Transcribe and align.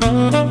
Thank 0.00 0.34
you. 0.34 0.41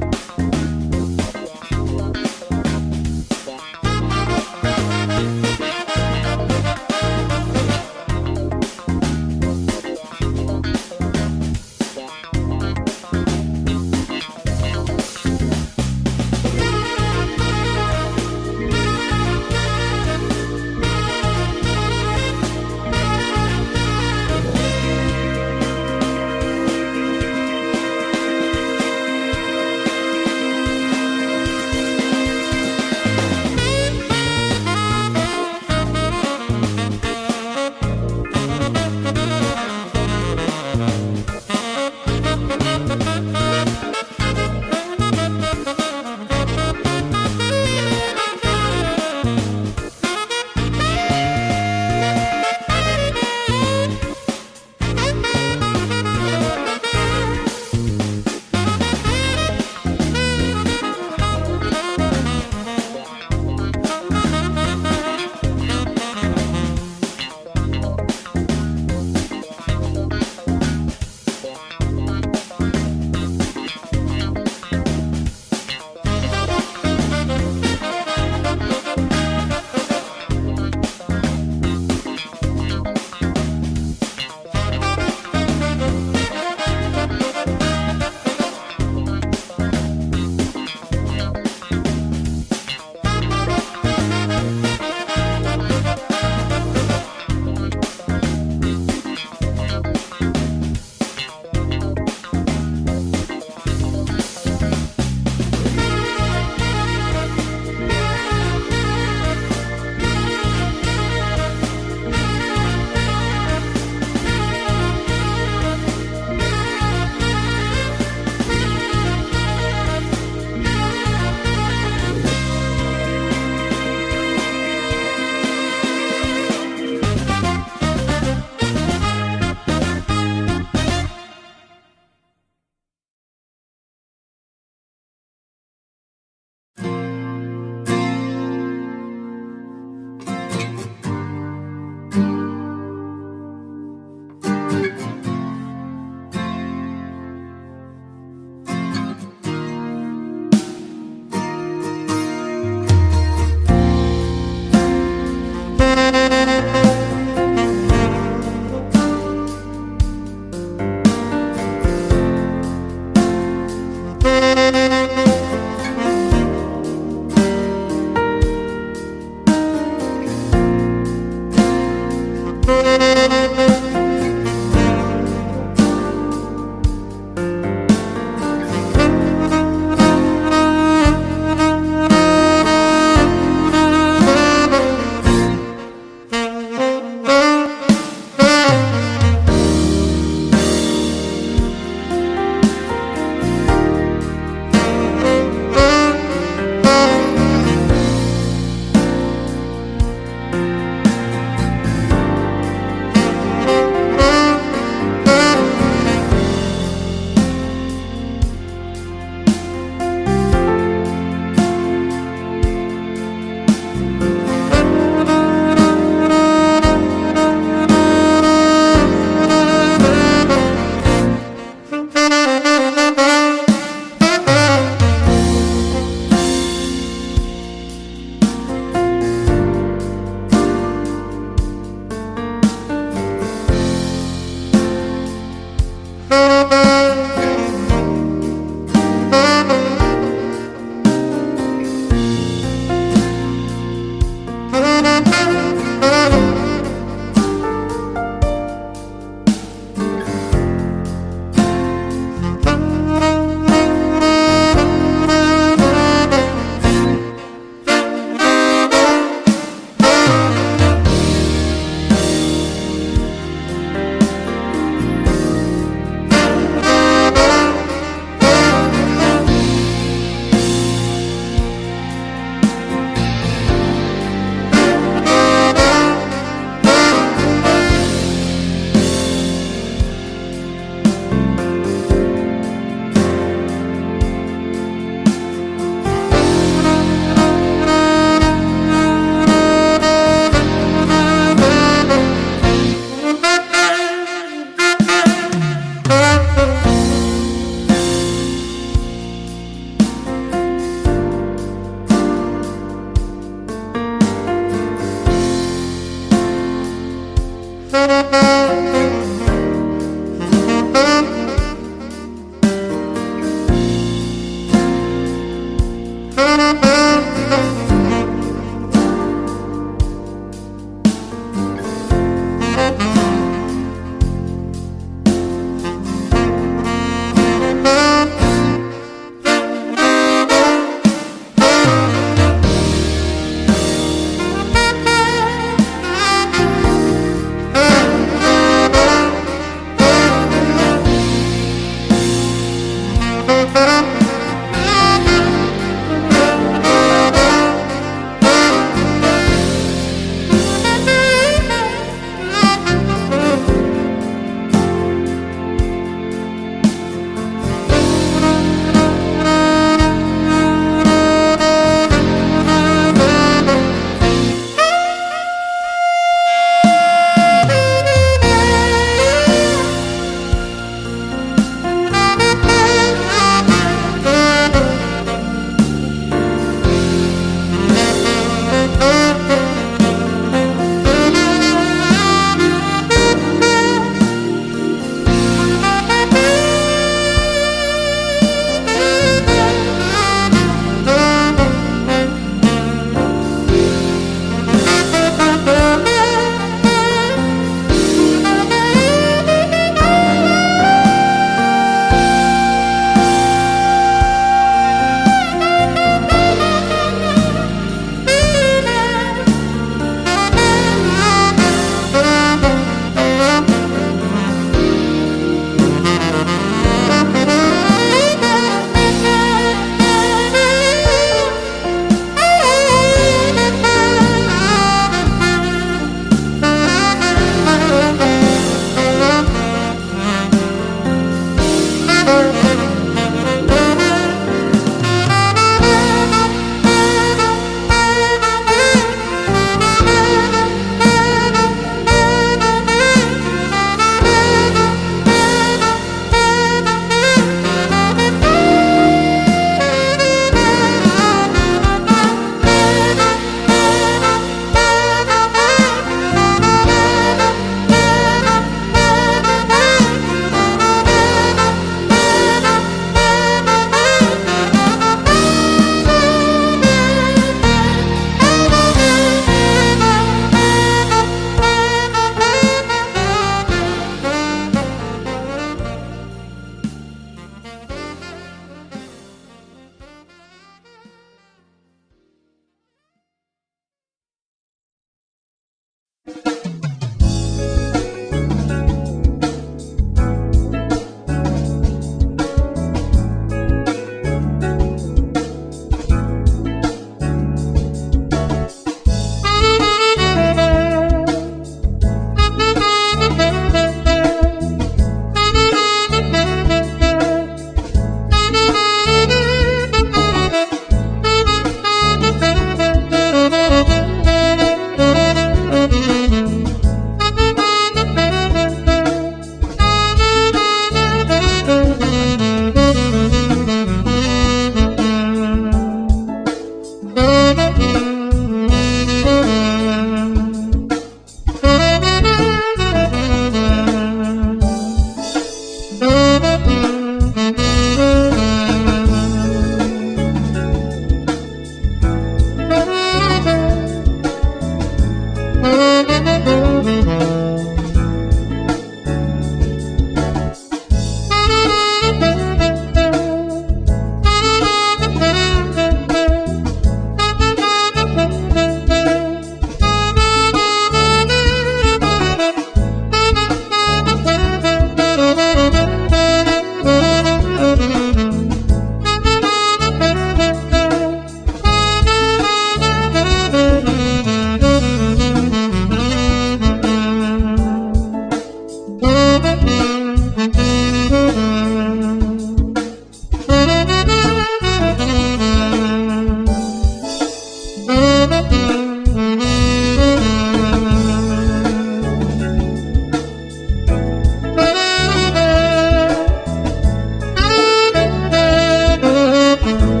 Música 599.63 600.00